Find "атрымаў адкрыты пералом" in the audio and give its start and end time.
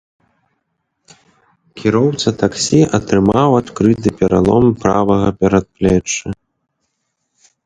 2.99-4.65